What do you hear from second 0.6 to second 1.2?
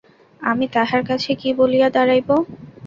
তাহার